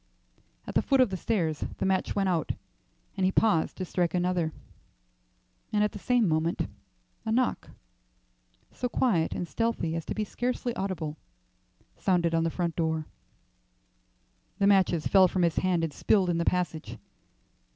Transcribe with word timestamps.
At 0.65 0.73
the 0.73 0.81
foot 0.81 0.99
of 0.99 1.11
the 1.11 1.15
stairs 1.15 1.63
the 1.77 1.85
match 1.85 2.15
went 2.15 2.27
out, 2.27 2.53
and 3.15 3.23
he 3.23 3.31
paused 3.31 3.77
to 3.77 3.85
strike 3.85 4.15
another; 4.15 4.51
and 5.71 5.83
at 5.83 5.91
the 5.91 5.99
same 5.99 6.27
moment 6.27 6.67
a 7.23 7.31
knock, 7.31 7.69
so 8.71 8.89
quiet 8.89 9.35
and 9.35 9.47
stealthy 9.47 9.95
as 9.95 10.03
to 10.05 10.15
be 10.15 10.23
scarcely 10.23 10.75
audible, 10.75 11.17
sounded 11.99 12.33
on 12.33 12.43
the 12.43 12.49
front 12.49 12.75
door. 12.75 13.05
The 14.57 14.65
matches 14.65 15.05
fell 15.05 15.27
from 15.27 15.43
his 15.43 15.57
hand 15.57 15.83
and 15.83 15.93
spilled 15.93 16.31
in 16.31 16.39
the 16.39 16.45
passage. 16.45 16.97